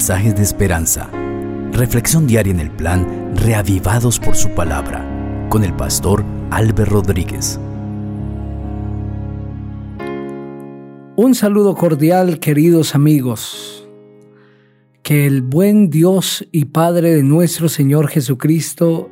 mensajes 0.00 0.34
de 0.34 0.42
esperanza. 0.42 1.10
Reflexión 1.72 2.26
diaria 2.26 2.54
en 2.54 2.60
el 2.60 2.70
plan 2.70 3.34
Reavivados 3.36 4.18
por 4.18 4.34
su 4.34 4.48
palabra 4.54 5.06
con 5.50 5.62
el 5.62 5.74
pastor 5.74 6.24
Álvaro 6.50 6.86
Rodríguez. 6.86 7.60
Un 11.16 11.34
saludo 11.34 11.74
cordial, 11.74 12.40
queridos 12.40 12.94
amigos. 12.94 13.86
Que 15.02 15.26
el 15.26 15.42
buen 15.42 15.90
Dios 15.90 16.48
y 16.50 16.64
Padre 16.64 17.16
de 17.16 17.22
nuestro 17.22 17.68
Señor 17.68 18.08
Jesucristo 18.08 19.10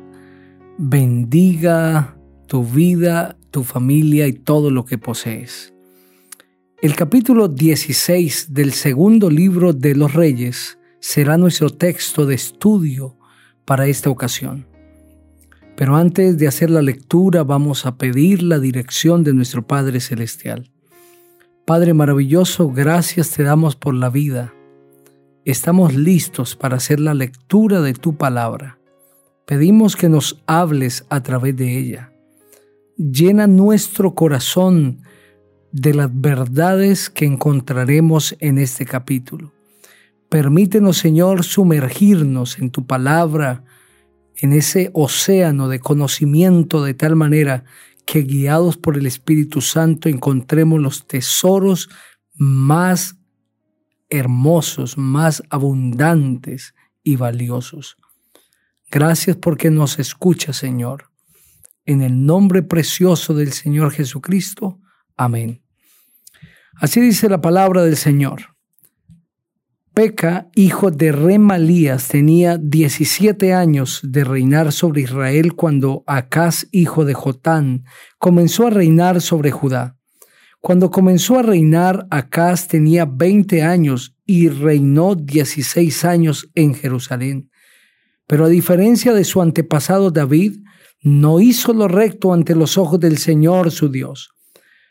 bendiga 0.79 2.17
tu 2.47 2.63
vida, 2.63 3.37
tu 3.51 3.63
familia 3.63 4.25
y 4.25 4.33
todo 4.33 4.71
lo 4.71 4.85
que 4.85 4.97
posees. 4.97 5.71
El 6.81 6.95
capítulo 6.95 7.47
16 7.47 8.55
del 8.55 8.73
segundo 8.73 9.29
libro 9.29 9.71
de 9.73 9.93
los 9.93 10.13
Reyes 10.15 10.78
será 10.99 11.37
nuestro 11.37 11.69
texto 11.69 12.25
de 12.25 12.35
estudio 12.35 13.15
para 13.65 13.87
esta 13.87 14.09
ocasión. 14.09 14.67
Pero 15.75 15.95
antes 15.95 16.37
de 16.37 16.47
hacer 16.47 16.69
la 16.69 16.81
lectura 16.81 17.43
vamos 17.43 17.85
a 17.85 17.97
pedir 17.97 18.43
la 18.43 18.59
dirección 18.59 19.23
de 19.23 19.33
nuestro 19.33 19.65
Padre 19.65 20.01
Celestial. 20.01 20.71
Padre 21.65 21.93
maravilloso, 21.93 22.69
gracias 22.69 23.31
te 23.31 23.43
damos 23.43 23.75
por 23.75 23.93
la 23.93 24.09
vida. 24.09 24.53
Estamos 25.45 25.95
listos 25.95 26.55
para 26.55 26.77
hacer 26.77 26.99
la 26.99 27.13
lectura 27.13 27.81
de 27.81 27.93
tu 27.93 28.17
palabra. 28.17 28.79
Pedimos 29.45 29.95
que 29.95 30.09
nos 30.09 30.41
hables 30.47 31.05
a 31.09 31.23
través 31.23 31.55
de 31.55 31.77
ella. 31.77 32.11
Llena 32.97 33.47
nuestro 33.47 34.15
corazón 34.15 35.01
de 35.71 35.93
las 35.93 36.09
verdades 36.11 37.09
que 37.09 37.25
encontraremos 37.25 38.35
en 38.39 38.57
este 38.57 38.85
capítulo. 38.85 39.53
Permítenos, 40.29 40.97
Señor, 40.97 41.43
sumergirnos 41.43 42.59
en 42.59 42.69
tu 42.69 42.85
palabra, 42.85 43.63
en 44.35 44.53
ese 44.53 44.91
océano 44.93 45.67
de 45.67 45.79
conocimiento 45.79 46.83
de 46.83 46.93
tal 46.93 47.15
manera 47.15 47.63
que 48.05 48.21
guiados 48.21 48.77
por 48.77 48.97
el 48.97 49.05
Espíritu 49.05 49.61
Santo 49.61 50.07
encontremos 50.07 50.79
los 50.79 51.07
tesoros 51.07 51.89
más 52.35 53.17
hermosos, 54.09 54.97
más 54.97 55.43
abundantes 55.49 56.73
y 57.03 57.15
valiosos. 57.15 57.97
Gracias 58.91 59.35
porque 59.35 59.69
nos 59.69 59.99
escucha, 59.99 60.53
Señor. 60.53 61.11
En 61.85 62.01
el 62.01 62.25
nombre 62.25 62.61
precioso 62.61 63.33
del 63.33 63.51
Señor 63.51 63.91
Jesucristo. 63.91 64.79
Amén. 65.17 65.63
Así 66.75 67.01
dice 67.01 67.29
la 67.29 67.41
palabra 67.41 67.83
del 67.83 67.97
Señor. 67.97 68.55
Peca, 69.99 70.47
hijo 70.55 70.91
de 70.91 71.11
Remalías, 71.11 72.07
tenía 72.07 72.57
17 72.57 73.53
años 73.53 73.99
de 74.01 74.23
reinar 74.23 74.71
sobre 74.71 75.01
Israel 75.01 75.55
cuando 75.55 76.05
Acaz, 76.07 76.67
hijo 76.71 77.03
de 77.03 77.13
Jotán, 77.13 77.83
comenzó 78.17 78.67
a 78.67 78.69
reinar 78.69 79.19
sobre 79.19 79.51
Judá. 79.51 79.97
Cuando 80.61 80.89
comenzó 80.89 81.37
a 81.37 81.41
reinar, 81.41 82.07
Acaz 82.11 82.69
tenía 82.69 83.03
20 83.03 83.61
años 83.61 84.15
y 84.25 84.47
reinó 84.47 85.15
16 85.15 86.05
años 86.05 86.49
en 86.55 86.75
Jerusalén. 86.75 87.51
Pero 88.25 88.45
a 88.45 88.47
diferencia 88.47 89.13
de 89.13 89.25
su 89.25 89.41
antepasado 89.41 90.11
David, 90.11 90.59
no 91.01 91.41
hizo 91.41 91.73
lo 91.73 91.89
recto 91.89 92.33
ante 92.33 92.55
los 92.55 92.77
ojos 92.77 93.01
del 93.01 93.17
Señor 93.17 93.69
su 93.69 93.89
Dios 93.89 94.29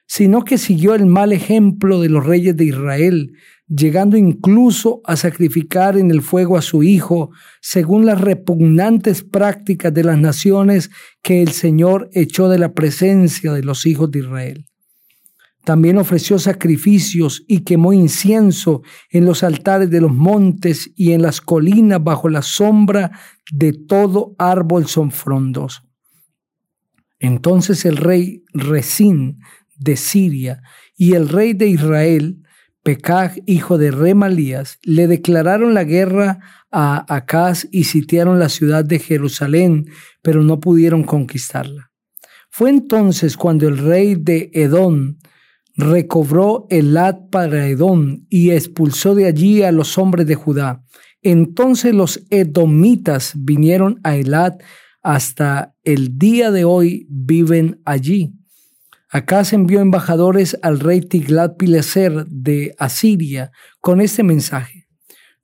sino 0.09 0.43
que 0.43 0.57
siguió 0.57 0.95
el 0.95 1.05
mal 1.05 1.33
ejemplo 1.33 2.01
de 2.01 2.09
los 2.09 2.25
reyes 2.25 2.57
de 2.57 2.65
Israel, 2.65 3.33
llegando 3.69 4.17
incluso 4.17 5.01
a 5.05 5.17
sacrificar 5.17 5.99
en 5.99 6.11
el 6.11 6.23
fuego 6.23 6.57
a 6.57 6.63
su 6.63 6.83
hijo, 6.83 7.31
según 7.61 8.07
las 8.07 8.21
repugnantes 8.21 9.23
prácticas 9.23 9.93
de 9.93 10.05
las 10.05 10.19
naciones 10.19 10.91
que 11.23 11.43
el 11.43 11.53
Señor 11.53 12.09
echó 12.13 12.49
de 12.49 12.59
la 12.59 12.73
presencia 12.73 13.53
de 13.53 13.63
los 13.63 13.87
hijos 13.87 14.11
de 14.11 14.21
Israel. 14.21 14.65
También 15.65 15.99
ofreció 15.99 16.39
sacrificios 16.39 17.45
y 17.47 17.61
quemó 17.61 17.93
incienso 17.93 18.81
en 19.11 19.27
los 19.27 19.43
altares 19.43 19.91
de 19.91 20.01
los 20.01 20.15
montes 20.15 20.91
y 20.97 21.13
en 21.13 21.21
las 21.21 21.43
colinas 21.43 22.03
bajo 22.03 22.31
la 22.31 22.41
sombra 22.41 23.11
de 23.53 23.75
todo 23.75 24.35
árbol 24.39 24.87
sonfrondoso. 24.87 25.83
Entonces 27.19 27.85
el 27.85 27.99
rey 27.99 28.45
Resín 28.55 29.41
de 29.77 29.97
Siria 29.97 30.63
y 30.97 31.15
el 31.15 31.29
rey 31.29 31.53
de 31.53 31.69
Israel, 31.69 32.43
Pecaj, 32.89 33.41
hijo 33.45 33.77
de 33.77 33.91
Remalías, 33.91 34.79
le 34.83 35.09
declararon 35.09 35.75
la 35.75 35.85
guerra 35.85 36.39
a 36.71 37.05
Acaz 37.15 37.69
y 37.71 37.85
sitiaron 37.85 38.39
la 38.39 38.49
ciudad 38.49 38.83
de 38.83 38.99
Jerusalén, 38.99 39.91
pero 40.23 40.43
no 40.43 40.59
pudieron 40.59 41.03
conquistarla. 41.03 41.91
Fue 42.49 42.71
entonces 42.71 43.37
cuando 43.37 43.69
el 43.69 43.77
rey 43.77 44.15
de 44.15 44.51
Edom 44.55 45.19
recobró 45.77 46.67
Elad 46.71 47.29
para 47.31 47.67
Edom 47.67 48.25
y 48.31 48.53
expulsó 48.53 49.15
de 49.15 49.27
allí 49.27 49.63
a 49.63 49.71
los 49.71 49.99
hombres 49.99 50.27
de 50.27 50.37
Judá. 50.37 50.83
Entonces 51.21 51.93
los 51.93 52.25
edomitas 52.31 53.35
vinieron 53.37 54.01
a 54.03 54.17
Elad 54.17 54.55
hasta 55.03 55.75
el 55.85 56.17
día 56.17 56.51
de 56.51 56.65
hoy 56.65 57.07
viven 57.11 57.83
allí. 57.85 58.33
Se 59.11 59.55
envió 59.57 59.81
embajadores 59.81 60.59
al 60.63 60.81
rey 60.81 61.01
Tiglat-Pileser 61.01 62.27
de 62.27 62.75
Asiria 62.79 63.51
con 63.81 64.01
este 64.03 64.23
mensaje: 64.23 64.87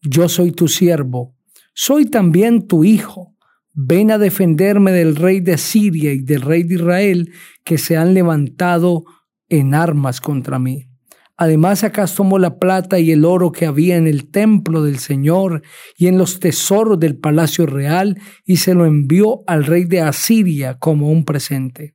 Yo 0.03 0.29
soy 0.29 0.53
tu 0.53 0.69
siervo, 0.69 1.35
soy 1.73 2.05
también 2.05 2.67
tu 2.67 2.85
hijo. 2.85 3.35
Ven 3.73 4.11
a 4.11 4.19
defenderme 4.19 4.93
del 4.93 5.17
rey 5.17 5.41
de 5.41 5.55
Asiria 5.55 6.13
y 6.13 6.21
del 6.21 6.43
rey 6.43 6.63
de 6.63 6.75
Israel 6.75 7.33
que 7.65 7.79
se 7.79 7.97
han 7.97 8.15
levantado 8.15 9.05
en 9.49 9.75
armas 9.75 10.21
contra 10.21 10.59
mí. 10.59 10.89
Además, 11.37 11.83
acá 11.83 12.07
tomó 12.07 12.39
la 12.39 12.59
plata 12.59 13.01
y 13.01 13.11
el 13.11 13.25
oro 13.25 13.51
que 13.51 13.67
había 13.67 13.97
en 13.97 14.07
el 14.07 14.31
templo 14.31 14.85
del 14.85 14.99
Señor 14.99 15.63
y 15.97 16.07
en 16.07 16.19
los 16.19 16.39
tesoros 16.39 17.01
del 17.01 17.17
palacio 17.17 17.67
real 17.67 18.21
y 18.45 18.59
se 18.59 18.75
lo 18.75 18.87
envió 18.87 19.43
al 19.49 19.65
rey 19.65 19.85
de 19.85 20.03
Asiria 20.03 20.79
como 20.79 21.11
un 21.11 21.25
presente. 21.25 21.94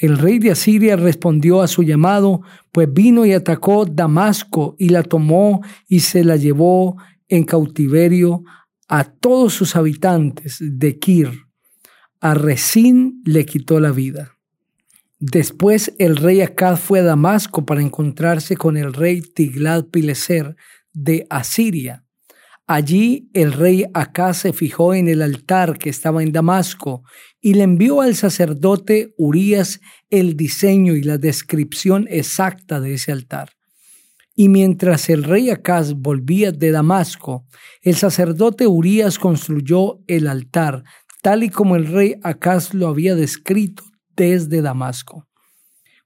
El 0.00 0.16
rey 0.16 0.38
de 0.38 0.50
Asiria 0.50 0.96
respondió 0.96 1.60
a 1.60 1.68
su 1.68 1.82
llamado, 1.82 2.40
pues 2.72 2.90
vino 2.90 3.26
y 3.26 3.34
atacó 3.34 3.84
Damasco 3.84 4.74
y 4.78 4.88
la 4.88 5.02
tomó 5.02 5.60
y 5.88 6.00
se 6.00 6.24
la 6.24 6.36
llevó 6.36 6.96
en 7.28 7.44
cautiverio 7.44 8.42
a 8.88 9.04
todos 9.04 9.52
sus 9.52 9.76
habitantes 9.76 10.56
de 10.58 10.98
Kir. 10.98 11.42
A 12.18 12.32
Resín 12.32 13.20
le 13.26 13.44
quitó 13.44 13.78
la 13.78 13.90
vida. 13.90 14.38
Después 15.18 15.92
el 15.98 16.16
rey 16.16 16.40
Acaz 16.40 16.80
fue 16.80 17.00
a 17.00 17.04
Damasco 17.04 17.66
para 17.66 17.82
encontrarse 17.82 18.56
con 18.56 18.78
el 18.78 18.94
rey 18.94 19.20
Tiglat-Pileser 19.20 20.56
de 20.94 21.26
Asiria. 21.28 22.04
Allí 22.72 23.28
el 23.34 23.52
rey 23.52 23.86
Acaz 23.94 24.42
se 24.42 24.52
fijó 24.52 24.94
en 24.94 25.08
el 25.08 25.22
altar 25.22 25.76
que 25.76 25.90
estaba 25.90 26.22
en 26.22 26.30
Damasco 26.30 27.02
y 27.40 27.54
le 27.54 27.64
envió 27.64 28.00
al 28.00 28.14
sacerdote 28.14 29.12
Urías 29.18 29.80
el 30.08 30.36
diseño 30.36 30.94
y 30.94 31.02
la 31.02 31.18
descripción 31.18 32.06
exacta 32.08 32.78
de 32.78 32.94
ese 32.94 33.10
altar. 33.10 33.50
Y 34.36 34.50
mientras 34.50 35.10
el 35.10 35.24
rey 35.24 35.50
Acaz 35.50 35.94
volvía 35.94 36.52
de 36.52 36.70
Damasco, 36.70 37.44
el 37.82 37.96
sacerdote 37.96 38.68
Urías 38.68 39.18
construyó 39.18 39.98
el 40.06 40.28
altar, 40.28 40.84
tal 41.22 41.42
y 41.42 41.48
como 41.48 41.74
el 41.74 41.88
rey 41.88 42.20
Acaz 42.22 42.72
lo 42.72 42.86
había 42.86 43.16
descrito 43.16 43.82
desde 44.14 44.62
Damasco. 44.62 45.26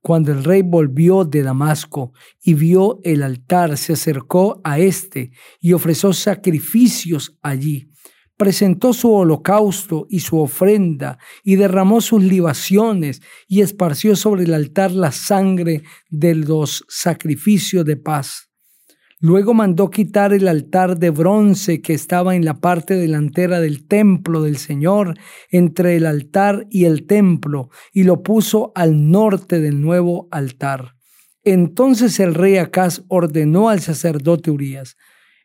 Cuando 0.07 0.33
el 0.33 0.45
rey 0.45 0.61
volvió 0.61 1.25
de 1.25 1.43
Damasco 1.43 2.13
y 2.43 2.53
vio 2.53 3.01
el 3.05 3.23
altar, 3.23 3.79
se 3.79 3.95
acercó 3.95 4.61
a 4.63 4.79
éste 4.79 5.31
y 5.63 5.73
ofreció 5.73 6.13
sacrificios 6.13 7.39
allí 7.41 7.89
presentó 8.37 8.93
su 8.93 9.13
holocausto 9.13 10.07
y 10.11 10.21
su 10.21 10.41
ofrenda, 10.41 11.19
y 11.45 11.55
derramó 11.55 12.01
sus 12.01 12.23
libaciones, 12.23 13.23
y 13.47 13.61
esparció 13.61 14.17
sobre 14.17 14.43
el 14.43 14.53
altar 14.55 14.91
la 14.91 15.13
sangre 15.13 15.85
de 16.11 16.35
los 16.35 16.85
sacrificios 16.89 17.85
de 17.85 17.97
paz. 17.97 18.51
Luego 19.25 19.55
mandó 19.55 19.89
quitar 19.89 20.35
el 20.35 20.47
altar 20.49 20.99
de 20.99 21.09
bronce 21.09 21.81
que 21.81 21.95
estaba 21.95 22.37
en 22.37 22.45
la 22.45 22.61
parte 22.61 22.95
delantera 22.95 23.59
del 23.59 23.87
templo 23.87 24.43
del 24.43 24.59
Señor, 24.59 25.15
entre 25.49 25.97
el 25.97 26.05
altar 26.05 26.67
y 26.69 26.85
el 26.85 27.07
templo, 27.07 27.71
y 27.91 28.03
lo 28.03 28.23
puso 28.23 28.71
al 28.75 29.11
norte 29.11 29.63
del 29.63 29.81
nuevo 29.81 30.29
altar. 30.31 30.97
Entonces 31.43 32.21
el 32.21 32.35
rey 32.35 32.59
Acaz 32.59 33.01
ordenó 33.09 33.71
al 33.71 33.81
sacerdote 33.81 34.51
Urias, 34.51 34.99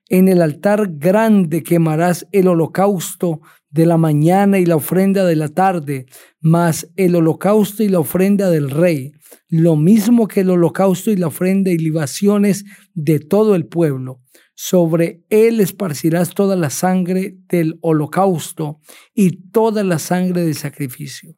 en 0.10 0.28
el 0.28 0.42
altar 0.42 0.90
grande 0.98 1.64
quemarás 1.64 2.28
el 2.34 2.50
holocausto 2.50 3.40
de 3.70 3.86
la 3.86 3.96
mañana 3.96 4.60
y 4.60 4.66
la 4.66 4.76
ofrenda 4.76 5.24
de 5.24 5.38
la 5.38 5.48
tarde, 5.48 6.06
más 6.42 6.90
el 6.98 7.16
holocausto 7.16 7.82
y 7.82 7.88
la 7.88 8.00
ofrenda 8.00 8.50
del 8.50 8.72
rey, 8.72 9.14
lo 9.50 9.76
mismo 9.76 10.28
que 10.28 10.42
el 10.42 10.50
holocausto 10.50 11.12
y 11.12 11.16
la 11.16 11.28
ofrenda 11.28 11.72
y 11.72 11.78
libaciones 11.78 12.66
de 12.94 13.20
todo 13.20 13.56
el 13.56 13.68
pueblo. 13.68 14.22
sobre 14.62 15.24
él 15.30 15.62
esparcirás 15.62 16.34
toda 16.34 16.58
la 16.58 16.70
sangre 16.70 17.38
del 17.48 17.80
holocausto 17.82 18.82
y 19.14 19.50
toda 19.52 19.86
la 19.86 20.00
sangre 20.00 20.42
del 20.42 20.56
sacrificio. 20.56 21.38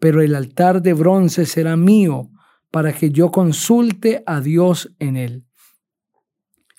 Pero 0.00 0.22
el 0.22 0.34
altar 0.34 0.82
de 0.82 0.92
bronce 0.92 1.46
será 1.46 1.76
mío 1.76 2.32
para 2.72 2.92
que 2.92 3.10
yo 3.10 3.30
consulte 3.30 4.24
a 4.26 4.40
Dios 4.40 4.92
en 4.98 5.16
él. 5.16 5.46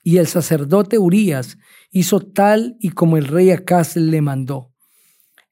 Y 0.04 0.18
el 0.18 0.28
sacerdote 0.28 0.98
Urías 0.98 1.58
hizo 1.92 2.20
tal 2.20 2.76
y 2.82 2.90
como 2.90 3.16
el 3.16 3.28
rey 3.28 3.52
Acaz 3.52 3.96
le 3.96 4.22
mandó. 4.22 4.73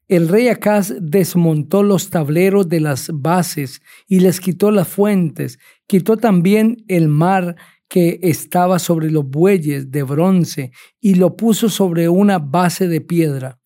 El 0.08 0.28
rey 0.28 0.48
Acaz 0.48 0.92
desmontó 1.00 1.82
los 1.82 2.10
tableros 2.10 2.68
de 2.68 2.80
las 2.80 3.10
bases 3.12 3.80
y 4.08 4.20
les 4.20 4.40
quitó 4.40 4.70
las 4.70 4.88
fuentes, 4.88 5.58
quitó 5.86 6.16
también 6.16 6.84
el 6.88 7.08
mar 7.08 7.56
que 7.88 8.18
estaba 8.22 8.78
sobre 8.78 9.10
los 9.10 9.26
bueyes 9.28 9.90
de 9.90 10.02
bronce 10.02 10.72
y 11.00 11.14
lo 11.14 11.36
puso 11.36 11.68
sobre 11.68 12.08
una 12.08 12.38
base 12.38 12.88
de 12.88 13.00
piedra. 13.00 13.58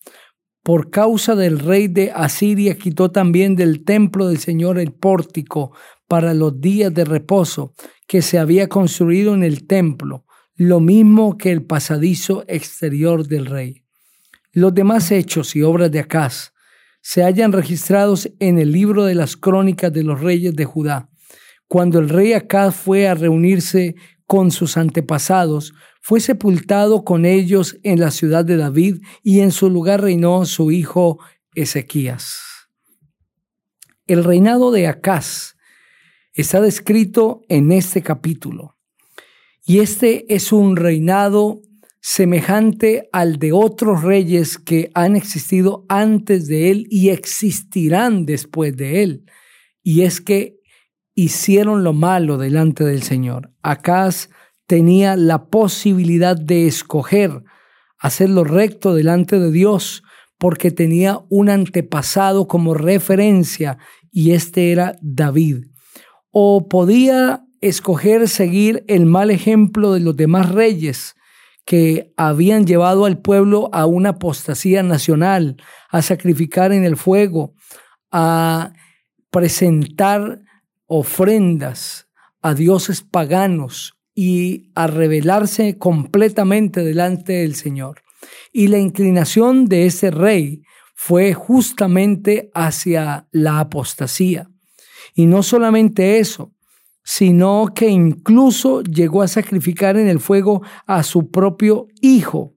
Por 0.62 0.90
causa 0.90 1.36
del 1.36 1.60
rey 1.60 1.86
de 1.86 2.10
Asiria 2.10 2.76
quitó 2.76 3.12
también 3.12 3.54
del 3.54 3.84
templo 3.84 4.26
del 4.26 4.38
Señor 4.38 4.80
el 4.80 4.92
pórtico 4.92 5.76
para 6.08 6.34
los 6.34 6.60
días 6.60 6.92
de 6.92 7.04
reposo 7.04 7.72
que 8.08 8.20
se 8.20 8.38
había 8.38 8.68
construido 8.68 9.32
en 9.32 9.44
el 9.44 9.66
templo, 9.66 10.24
lo 10.56 10.80
mismo 10.80 11.38
que 11.38 11.52
el 11.52 11.64
pasadizo 11.64 12.44
exterior 12.48 13.26
del 13.28 13.46
rey. 13.46 13.85
Los 14.56 14.72
demás 14.72 15.12
hechos 15.12 15.54
y 15.54 15.60
obras 15.60 15.90
de 15.90 15.98
Acaz 15.98 16.54
se 17.02 17.22
hallan 17.22 17.52
registrados 17.52 18.30
en 18.40 18.58
el 18.58 18.72
libro 18.72 19.04
de 19.04 19.14
las 19.14 19.36
crónicas 19.36 19.92
de 19.92 20.02
los 20.02 20.22
reyes 20.22 20.56
de 20.56 20.64
Judá. 20.64 21.10
Cuando 21.68 21.98
el 21.98 22.08
rey 22.08 22.32
Acaz 22.32 22.74
fue 22.74 23.06
a 23.06 23.14
reunirse 23.14 23.96
con 24.26 24.50
sus 24.50 24.78
antepasados, 24.78 25.74
fue 26.00 26.20
sepultado 26.20 27.04
con 27.04 27.26
ellos 27.26 27.76
en 27.82 28.00
la 28.00 28.10
ciudad 28.10 28.46
de 28.46 28.56
David 28.56 29.02
y 29.22 29.40
en 29.40 29.52
su 29.52 29.68
lugar 29.68 30.00
reinó 30.00 30.46
su 30.46 30.70
hijo 30.70 31.18
Ezequías. 31.54 32.40
El 34.06 34.24
reinado 34.24 34.70
de 34.70 34.86
Acaz 34.86 35.56
está 36.32 36.62
descrito 36.62 37.42
en 37.50 37.72
este 37.72 38.00
capítulo. 38.00 38.78
Y 39.66 39.80
este 39.80 40.34
es 40.34 40.50
un 40.50 40.76
reinado 40.76 41.60
semejante 42.08 43.08
al 43.10 43.40
de 43.40 43.50
otros 43.50 44.04
reyes 44.04 44.58
que 44.58 44.92
han 44.94 45.16
existido 45.16 45.84
antes 45.88 46.46
de 46.46 46.70
él 46.70 46.86
y 46.88 47.08
existirán 47.08 48.26
después 48.26 48.76
de 48.76 49.02
él. 49.02 49.24
Y 49.82 50.02
es 50.02 50.20
que 50.20 50.60
hicieron 51.16 51.82
lo 51.82 51.92
malo 51.92 52.38
delante 52.38 52.84
del 52.84 53.02
Señor. 53.02 53.50
Acaz 53.60 54.30
tenía 54.68 55.16
la 55.16 55.46
posibilidad 55.46 56.36
de 56.36 56.68
escoger 56.68 57.42
hacer 57.98 58.30
lo 58.30 58.44
recto 58.44 58.94
delante 58.94 59.40
de 59.40 59.50
Dios 59.50 60.04
porque 60.38 60.70
tenía 60.70 61.18
un 61.28 61.48
antepasado 61.48 62.46
como 62.46 62.74
referencia 62.74 63.78
y 64.12 64.30
este 64.30 64.70
era 64.70 64.94
David. 65.02 65.64
O 66.30 66.68
podía 66.68 67.42
escoger 67.60 68.28
seguir 68.28 68.84
el 68.86 69.06
mal 69.06 69.32
ejemplo 69.32 69.92
de 69.92 69.98
los 69.98 70.16
demás 70.16 70.52
reyes 70.52 71.15
que 71.66 72.14
habían 72.16 72.64
llevado 72.64 73.04
al 73.04 73.18
pueblo 73.18 73.68
a 73.72 73.84
una 73.86 74.10
apostasía 74.10 74.82
nacional, 74.82 75.56
a 75.90 76.00
sacrificar 76.00 76.72
en 76.72 76.84
el 76.84 76.96
fuego, 76.96 77.54
a 78.10 78.72
presentar 79.30 80.40
ofrendas 80.86 82.08
a 82.40 82.54
dioses 82.54 83.02
paganos 83.02 83.98
y 84.14 84.70
a 84.76 84.86
rebelarse 84.86 85.76
completamente 85.76 86.84
delante 86.84 87.32
del 87.34 87.56
Señor. 87.56 88.02
Y 88.52 88.68
la 88.68 88.78
inclinación 88.78 89.66
de 89.66 89.86
ese 89.86 90.12
rey 90.12 90.62
fue 90.94 91.34
justamente 91.34 92.50
hacia 92.54 93.26
la 93.32 93.58
apostasía. 93.58 94.48
Y 95.14 95.26
no 95.26 95.42
solamente 95.42 96.20
eso, 96.20 96.54
sino 97.08 97.68
que 97.72 97.88
incluso 97.88 98.82
llegó 98.82 99.22
a 99.22 99.28
sacrificar 99.28 99.96
en 99.96 100.08
el 100.08 100.18
fuego 100.18 100.62
a 100.86 101.04
su 101.04 101.30
propio 101.30 101.86
hijo 102.02 102.56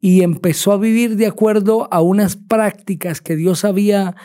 y 0.00 0.22
empezó 0.22 0.72
a 0.72 0.78
vivir 0.78 1.14
de 1.14 1.28
acuerdo 1.28 1.86
a 1.92 2.02
unas 2.02 2.34
prácticas 2.34 3.20
que 3.20 3.36
Dios 3.36 3.64
había 3.64 4.16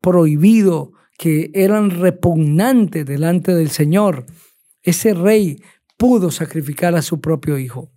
prohibido, 0.00 0.92
que 1.16 1.52
eran 1.54 1.90
repugnantes 1.90 3.06
delante 3.06 3.54
del 3.54 3.70
Señor. 3.70 4.26
Ese 4.82 5.14
rey 5.14 5.62
pudo 5.96 6.32
sacrificar 6.32 6.96
a 6.96 7.02
su 7.02 7.20
propio 7.20 7.58
hijo. 7.58 7.92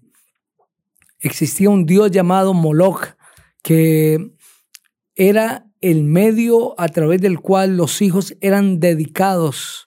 Existía 1.20 1.72
un 1.72 1.88
dios 1.88 2.12
llamado 2.12 2.54
Moloch 2.54 3.16
que 3.64 4.32
era 5.16 5.66
el 5.82 6.04
medio 6.04 6.80
a 6.80 6.88
través 6.88 7.20
del 7.20 7.40
cual 7.40 7.78
los 7.78 8.04
hijos 8.04 8.38
eran 8.42 8.80
dedicados 8.80 9.85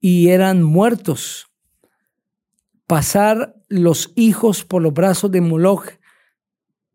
y 0.00 0.28
eran 0.28 0.62
muertos. 0.62 1.48
Pasar 2.86 3.54
los 3.68 4.12
hijos 4.16 4.64
por 4.64 4.82
los 4.82 4.94
brazos 4.94 5.30
de 5.30 5.40
Moloch 5.40 5.86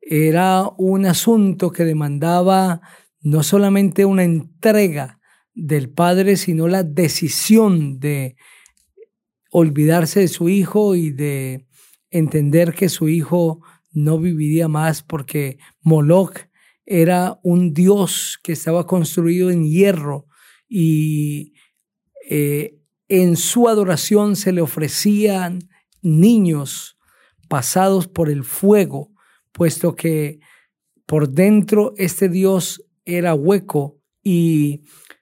era 0.01 0.67
un 0.77 1.05
asunto 1.05 1.71
que 1.71 1.85
demandaba 1.85 2.81
no 3.21 3.43
solamente 3.43 4.05
una 4.05 4.23
entrega 4.23 5.19
del 5.53 5.89
padre, 5.89 6.35
sino 6.35 6.67
la 6.67 6.83
decisión 6.83 7.99
de 7.99 8.35
olvidarse 9.51 10.21
de 10.21 10.27
su 10.27 10.49
hijo 10.49 10.95
y 10.95 11.11
de 11.11 11.67
entender 12.09 12.73
que 12.73 12.89
su 12.89 13.07
hijo 13.07 13.61
no 13.91 14.19
viviría 14.19 14.67
más 14.67 15.03
porque 15.03 15.59
Moloch 15.81 16.37
era 16.85 17.39
un 17.43 17.73
dios 17.73 18.39
que 18.43 18.53
estaba 18.53 18.85
construido 18.87 19.51
en 19.51 19.63
hierro 19.65 20.27
y 20.67 21.53
eh, 22.29 22.82
en 23.21 23.37
su 23.37 23.69
adoración 23.69 24.35
se 24.35 24.51
le 24.51 24.61
ofrecían 24.61 25.69
niños 26.01 26.97
pasados 27.47 28.07
por 28.07 28.27
el 28.27 28.43
fuego, 28.43 29.11
puesto 29.51 29.95
que 29.95 30.39
por 31.05 31.29
dentro 31.29 31.93
este 31.97 32.27
Dios 32.27 32.83
era 33.05 33.35
hueco 33.35 33.99
y 34.23 34.81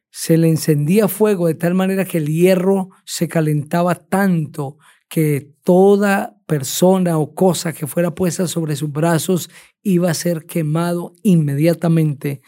se 0.09 0.37
le 0.37 0.47
encendía 0.47 1.09
fuego 1.09 1.47
de 1.47 1.55
tal 1.55 1.73
manera 1.73 2.05
que 2.05 2.19
el 2.19 2.27
hierro 2.27 2.91
se 3.03 3.27
calentaba 3.27 3.95
tanto 3.95 4.77
que 5.09 5.51
toda 5.65 6.37
persona 6.45 7.17
o 7.17 7.35
cosa 7.35 7.73
que 7.73 7.87
fuera 7.87 8.15
puesta 8.15 8.47
sobre 8.47 8.77
sus 8.77 8.89
brazos 8.89 9.49
iba 9.83 10.09
a 10.09 10.13
ser 10.13 10.45
quemado 10.45 11.13
inmediatamente 11.23 12.41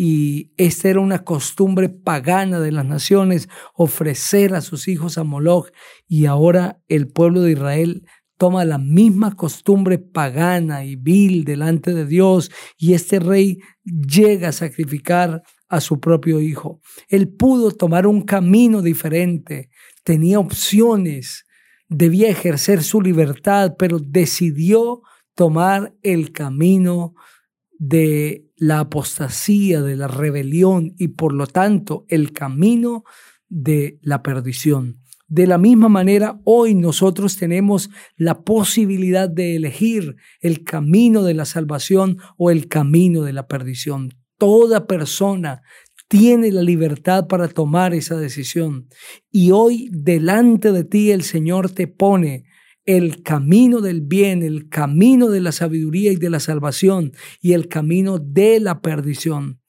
y 0.00 0.52
esta 0.58 0.90
era 0.90 1.00
una 1.00 1.24
costumbre 1.24 1.88
pagana 1.88 2.60
de 2.60 2.70
las 2.70 2.84
naciones, 2.84 3.48
ofrecer 3.74 4.54
a 4.54 4.60
sus 4.60 4.86
hijos 4.86 5.18
a 5.18 5.24
Moloch, 5.24 5.72
y 6.06 6.26
ahora 6.26 6.80
el 6.86 7.08
pueblo 7.08 7.40
de 7.40 7.50
Israel 7.50 8.06
toma 8.36 8.64
la 8.64 8.78
misma 8.78 9.34
costumbre 9.34 9.98
pagana 9.98 10.84
y 10.84 10.94
vil 10.94 11.42
delante 11.42 11.94
de 11.94 12.06
Dios, 12.06 12.52
y 12.76 12.92
este 12.92 13.18
rey 13.18 13.58
llega 13.84 14.50
a 14.50 14.52
sacrificar 14.52 15.42
a 15.68 15.80
su 15.80 15.98
propio 15.98 16.40
hijo. 16.40 16.80
Él 17.08 17.28
pudo 17.28 17.72
tomar 17.72 18.06
un 18.06 18.22
camino 18.22 18.82
diferente, 18.82 19.68
tenía 20.04 20.38
opciones, 20.38 21.44
debía 21.88 22.28
ejercer 22.28 22.84
su 22.84 23.00
libertad, 23.00 23.74
pero 23.76 23.98
decidió 23.98 25.02
tomar 25.34 25.92
el 26.04 26.30
camino 26.30 27.14
de 27.78 28.50
la 28.56 28.80
apostasía, 28.80 29.80
de 29.82 29.96
la 29.96 30.08
rebelión 30.08 30.94
y 30.98 31.08
por 31.08 31.32
lo 31.32 31.46
tanto 31.46 32.04
el 32.08 32.32
camino 32.32 33.04
de 33.48 33.98
la 34.02 34.22
perdición. 34.22 35.00
De 35.28 35.46
la 35.46 35.58
misma 35.58 35.88
manera, 35.88 36.40
hoy 36.44 36.74
nosotros 36.74 37.36
tenemos 37.36 37.90
la 38.16 38.42
posibilidad 38.44 39.28
de 39.28 39.56
elegir 39.56 40.16
el 40.40 40.64
camino 40.64 41.22
de 41.22 41.34
la 41.34 41.44
salvación 41.44 42.18
o 42.36 42.50
el 42.50 42.68
camino 42.68 43.22
de 43.22 43.34
la 43.34 43.46
perdición. 43.46 44.14
Toda 44.38 44.86
persona 44.86 45.62
tiene 46.08 46.50
la 46.50 46.62
libertad 46.62 47.26
para 47.26 47.48
tomar 47.48 47.92
esa 47.92 48.16
decisión. 48.16 48.88
Y 49.30 49.50
hoy 49.50 49.90
delante 49.92 50.72
de 50.72 50.84
ti 50.84 51.10
el 51.10 51.22
Señor 51.22 51.70
te 51.70 51.86
pone 51.86 52.44
el 52.88 53.22
camino 53.22 53.82
del 53.82 54.00
bien, 54.00 54.42
el 54.42 54.70
camino 54.70 55.28
de 55.28 55.42
la 55.42 55.52
sabiduría 55.52 56.10
y 56.10 56.16
de 56.16 56.30
la 56.30 56.40
salvación 56.40 57.12
y 57.38 57.52
el 57.52 57.68
camino 57.68 58.18
de 58.18 58.60
la 58.60 58.80
perdición. 58.80 59.60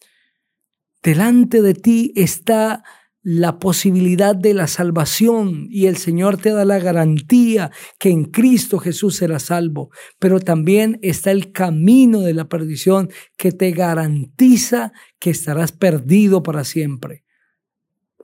Delante 1.04 1.62
de 1.62 1.74
ti 1.74 2.14
está 2.16 2.82
la 3.22 3.60
posibilidad 3.60 4.38
de 4.38 4.54
la 4.54 4.68
salvación 4.68 5.68
y 5.70 5.88
el 5.88 5.98
Señor 5.98 6.38
te 6.38 6.52
da 6.52 6.64
la 6.64 6.80
garantía 6.80 7.72
que 8.00 8.10
en 8.10 8.24
Cristo 8.24 8.80
Jesús 8.80 9.18
serás 9.18 9.44
salvo, 9.44 9.90
pero 10.18 10.40
también 10.40 10.98
está 11.02 11.32
el 11.32 11.52
camino 11.52 12.22
de 12.22 12.34
la 12.34 12.48
perdición 12.48 13.10
que 13.36 13.52
te 13.52 13.72
garantiza 13.72 14.94
que 15.20 15.32
estarás 15.32 15.74
perdido 15.74 16.42
para 16.42 16.64
siempre. 16.64 17.26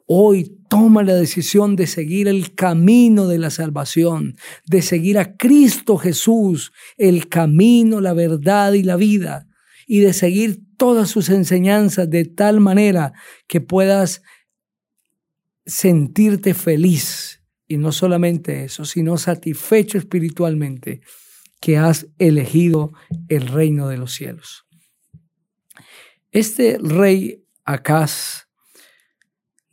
Hoy 0.07 0.55
toma 0.69 1.01
la 1.03 1.15
decisión 1.15 1.75
de 1.75 1.87
seguir 1.87 2.27
el 2.27 2.53
camino 2.53 3.27
de 3.27 3.39
la 3.39 3.49
salvación, 3.49 4.35
de 4.65 4.83
seguir 4.83 5.17
a 5.17 5.35
Cristo 5.35 5.97
Jesús, 5.97 6.73
el 6.97 7.27
camino, 7.27 8.01
la 8.01 8.13
verdad 8.13 8.73
y 8.73 8.83
la 8.83 8.97
vida, 8.97 9.47
y 9.87 10.01
de 10.01 10.13
seguir 10.13 10.61
todas 10.77 11.09
sus 11.09 11.29
enseñanzas 11.29 12.09
de 12.09 12.25
tal 12.25 12.59
manera 12.59 13.13
que 13.47 13.61
puedas 13.61 14.21
sentirte 15.65 16.53
feliz. 16.53 17.41
Y 17.67 17.77
no 17.77 17.91
solamente 17.91 18.63
eso, 18.63 18.85
sino 18.85 19.17
satisfecho 19.17 19.97
espiritualmente 19.97 21.01
que 21.59 21.77
has 21.77 22.07
elegido 22.19 22.93
el 23.27 23.47
reino 23.47 23.87
de 23.87 23.97
los 23.97 24.13
cielos. 24.13 24.67
Este 26.31 26.77
rey 26.79 27.41
Acaz 27.63 28.44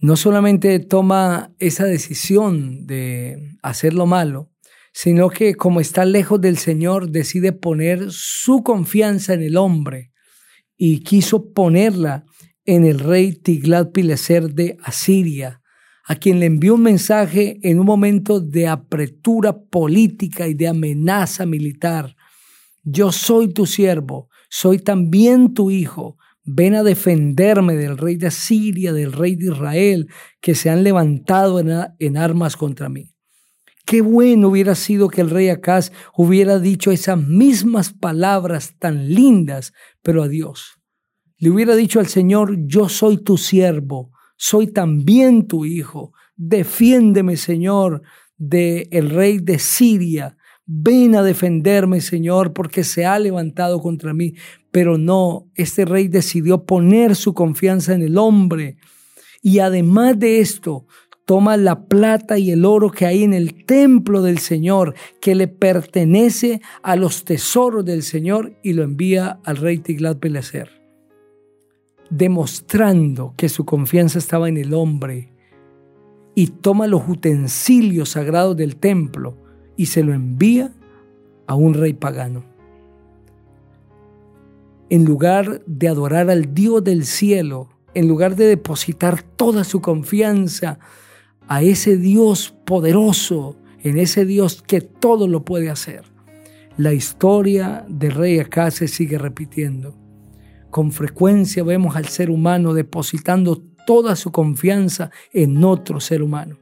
no 0.03 0.17
solamente 0.17 0.81
toma 0.81 1.55
esa 1.61 1.85
decisión 1.85 2.87
de 2.89 3.57
hacer 3.63 3.95
lo 3.95 4.05
malo, 4.05 4.51
sino 4.93 5.31
que 5.31 5.55
como 5.55 5.81
está 5.81 6.05
lejos 6.05 6.41
del 6.41 6.59
Señor, 6.59 7.11
decide 7.11 7.53
poner 7.53 8.11
su 8.11 8.65
confianza 8.65 9.33
en 9.33 9.43
el 9.43 9.57
hombre 9.57 10.11
y 10.77 11.05
quiso 11.05 11.53
ponerla 11.53 12.25
en 12.65 12.85
el 12.85 12.99
rey 12.99 13.33
Tiglat-Pileser 13.33 14.53
de 14.53 14.77
Asiria, 14.83 15.63
a 16.05 16.17
quien 16.17 16.41
le 16.41 16.47
envió 16.47 16.75
un 16.75 16.83
mensaje 16.83 17.61
en 17.63 17.79
un 17.79 17.87
momento 17.87 18.41
de 18.41 18.67
apretura 18.67 19.57
política 19.57 20.49
y 20.49 20.55
de 20.55 20.67
amenaza 20.67 21.47
militar. 21.47 22.17
Yo 22.83 23.13
soy 23.13 23.55
tu 23.55 23.67
siervo, 23.67 24.29
soy 24.51 24.81
también 24.81 25.55
tu 25.55 25.71
hijo, 25.71 26.19
ven 26.45 26.75
a 26.75 26.83
defenderme 26.83 27.75
del 27.77 27.99
rey 27.99 28.17
de 28.17 28.31
Siria, 28.31 28.93
del 28.93 29.13
rey 29.13 29.37
de 29.37 29.53
Israel, 29.53 30.09
que 30.41 30.55
se 30.55 30.71
han 30.71 30.83
levantado 30.83 31.61
en, 31.61 32.17
armas 32.17 32.57
contra 32.57 32.89
mí. 32.89 33.13
Qué 33.85 34.01
bueno 34.01 34.49
hubiera 34.49 34.75
sido 34.75 35.09
que 35.09 35.21
el 35.21 35.31
rey 35.31 35.49
Acaz 35.49 35.93
hubiera 36.17 36.59
dicho 36.59 36.93
esas 36.93 37.19
mismas 37.19 37.93
palabras 37.93 38.75
tan 38.79 39.13
lindas, 39.13 39.73
pero 40.03 40.23
a 40.23 40.29
Dios. 40.29 40.79
Le 41.39 41.51
hubiera 41.51 41.75
dicho 41.75 41.99
al 41.99 42.07
Señor, 42.07 42.57
yo 42.67 42.89
soy 42.89 43.19
tu 43.19 43.37
siervo, 43.37 44.13
soy 44.37 44.69
también 44.69 45.49
tu 45.49 45.65
hijo, 45.65 46.13
defiéndeme, 46.37 47.37
Señor, 47.37 48.03
del 48.37 48.89
el 48.91 49.11
rey 49.11 49.39
de 49.39 49.59
Siria, 49.59 50.37
ven 50.65 51.17
a 51.17 51.23
defenderme, 51.23 52.01
Señor, 52.01 52.53
porque 52.53 52.85
se 52.85 53.05
ha 53.05 53.19
levantado 53.19 53.81
contra 53.81 54.15
mí. 54.15 54.35
Pero 54.73 54.99
no, 54.99 55.47
este 55.55 55.85
rey 55.85 56.09
decidió 56.09 56.65
poner 56.65 57.15
su 57.15 57.35
confianza 57.35 57.95
en 57.95 58.03
el 58.03 58.19
hombre. 58.19 58.79
Y 59.43 59.61
además 59.61 60.19
de 60.19 60.41
esto, 60.41 60.87
toma 61.27 61.57
la 61.57 61.85
plata 61.85 62.39
y 62.39 62.51
el 62.51 62.65
oro 62.65 62.91
que 62.91 63.07
hay 63.07 63.23
en 63.23 63.35
el 63.35 63.65
templo 63.65 64.23
del 64.23 64.39
Señor, 64.39 64.95
que 65.21 65.35
le 65.35 65.47
pertenece 65.47 66.63
a 66.83 66.97
los 66.97 67.25
tesoros 67.25 67.85
del 67.85 68.03
Señor, 68.03 68.59
y 68.63 68.73
lo 68.73 68.83
envía 68.83 69.41
al 69.45 69.59
rey 69.59 69.79
Tiglat-Pileser, 69.79 70.69
demostrando 72.11 73.35
que 73.37 73.49
su 73.49 73.65
confianza 73.65 74.19
estaba 74.19 74.49
en 74.49 74.57
el 74.57 74.75
hombre. 74.75 75.29
Y 76.35 76.47
toma 76.47 76.87
los 76.87 77.07
utensilios 77.07 78.11
sagrados 78.11 78.57
del 78.57 78.77
templo 78.77 79.37
y 79.77 79.87
se 79.87 80.03
lo 80.03 80.15
envía 80.15 80.73
a 81.47 81.55
un 81.55 81.75
rey 81.75 81.93
pagano. 81.93 82.52
En 84.93 85.07
lugar 85.07 85.63
de 85.65 85.89
adorar 85.89 86.29
al 86.29 86.53
Dios 86.53 86.85
del 86.85 87.07
cielo, 87.07 87.71
en 87.95 88.09
lugar 88.09 88.37
de 88.37 88.45
depositar 88.45 89.23
toda 89.23 89.65
su 89.65 89.81
confianza 89.81 90.81
a 91.49 91.63
ese 91.63 91.97
Dios 91.97 92.55
poderoso, 92.67 93.57
en 93.83 93.97
ese 93.97 94.27
Dios 94.27 94.61
que 94.61 94.83
todo 94.83 95.29
lo 95.29 95.47
puede 95.47 95.71
hacer, 95.71 96.03
la 96.77 96.93
historia 96.93 97.87
del 97.89 98.13
rey 98.13 98.39
acá 98.39 98.71
se 98.71 98.87
sigue 98.87 99.17
repitiendo. 99.17 99.97
Con 100.69 100.93
frecuencia 100.93 101.65
vemos 101.65 101.97
al 101.97 102.09
ser 102.09 102.29
humano 102.29 102.75
depositando 102.75 103.63
toda 103.87 104.15
su 104.15 104.31
confianza 104.31 105.11
en 105.33 105.65
otro 105.65 106.01
ser 106.01 106.23
humano 106.23 106.59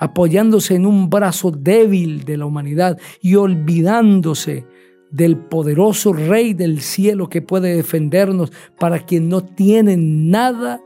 apoyándose 0.00 0.74
en 0.74 0.86
un 0.86 1.08
brazo 1.08 1.50
débil 1.50 2.24
de 2.24 2.36
la 2.36 2.46
humanidad 2.46 2.98
y 3.22 3.36
olvidándose 3.36 4.66
del 5.14 5.36
poderoso 5.36 6.12
Rey 6.12 6.54
del 6.54 6.80
cielo 6.80 7.28
que 7.28 7.40
puede 7.40 7.76
defendernos 7.76 8.52
para 8.78 8.98
quien 8.98 9.28
no 9.28 9.44
tiene 9.44 9.96
nada 9.96 10.82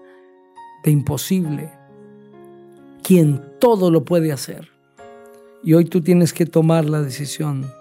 de 0.85 0.90
imposible, 0.90 1.70
quien 3.02 3.42
todo 3.58 3.90
lo 3.90 4.04
puede 4.04 4.30
hacer. 4.30 4.68
Y 5.64 5.73
hoy 5.73 5.87
tú 5.87 6.02
tienes 6.02 6.35
que 6.35 6.44
tomar 6.44 6.85
la 6.85 7.00
decisión. 7.00 7.73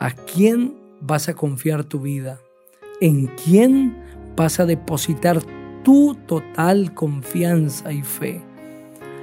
¿A 0.00 0.10
quién 0.10 0.74
vas 1.00 1.28
a 1.28 1.34
confiar 1.34 1.84
tu 1.84 2.00
vida? 2.00 2.40
¿En 3.00 3.28
quién 3.44 3.96
vas 4.36 4.58
a 4.58 4.66
depositar 4.66 5.40
tu 5.84 6.16
total 6.26 6.92
confianza 6.92 7.92
y 7.92 8.02
fe? 8.02 8.42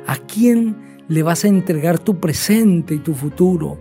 ¿A 0.08 0.16
quién 0.16 0.92
le 1.12 1.24
vas 1.24 1.44
a 1.44 1.50
entregar 1.50 2.00
tu 2.00 2.22
presente 2.22 2.96
y 2.96 3.00
tu 3.00 3.13
futuro. 3.13 3.78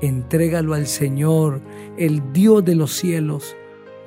Entrégalo 0.00 0.74
al 0.74 0.86
Señor, 0.86 1.60
el 1.98 2.32
Dios 2.32 2.64
de 2.64 2.74
los 2.74 2.92
cielos, 2.92 3.56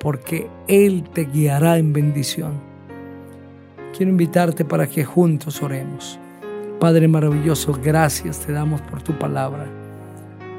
porque 0.00 0.48
Él 0.66 1.04
te 1.12 1.24
guiará 1.24 1.78
en 1.78 1.92
bendición. 1.92 2.60
Quiero 3.96 4.10
invitarte 4.10 4.64
para 4.64 4.88
que 4.88 5.04
juntos 5.04 5.62
oremos. 5.62 6.18
Padre 6.80 7.06
maravilloso, 7.06 7.78
gracias 7.82 8.40
te 8.40 8.52
damos 8.52 8.80
por 8.82 9.02
tu 9.02 9.16
palabra. 9.16 9.66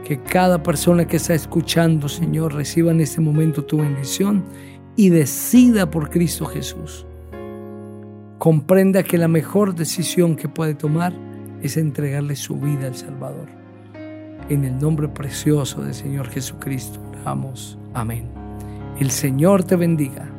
Que 0.06 0.22
cada 0.22 0.64
persona 0.64 1.06
que 1.06 1.18
está 1.18 1.34
escuchando, 1.34 2.08
Señor, 2.08 2.54
reciba 2.54 2.92
en 2.92 3.02
este 3.02 3.20
momento 3.20 3.66
tu 3.66 3.78
bendición 3.78 4.44
y 4.96 5.10
decida 5.10 5.92
por 5.92 6.10
Cristo 6.10 6.46
Jesús. 6.46 7.06
Comprenda 8.38 9.04
que 9.04 9.18
la 9.18 9.28
mejor 9.28 9.76
decisión 9.76 10.36
que 10.36 10.48
puede 10.48 10.76
tomar 10.76 11.14
es 11.62 11.78
entregarle 11.78 12.36
su 12.36 12.58
vida 12.58 12.88
al 12.88 12.96
Salvador. 12.96 13.65
En 14.48 14.64
el 14.64 14.80
nombre 14.80 15.08
precioso 15.08 15.82
del 15.82 15.96
Señor 15.96 16.30
Jesucristo, 16.30 17.00
oramos. 17.22 17.80
Amén. 17.96 18.30
El 19.00 19.10
Señor 19.10 19.64
te 19.64 19.76
bendiga. 19.76 20.35